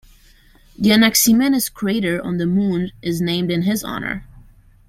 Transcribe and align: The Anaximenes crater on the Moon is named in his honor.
The 0.79 0.89
Anaximenes 0.93 1.69
crater 1.69 2.19
on 2.25 2.37
the 2.37 2.47
Moon 2.47 2.91
is 3.03 3.21
named 3.21 3.51
in 3.51 3.61
his 3.61 3.83
honor. 3.83 4.25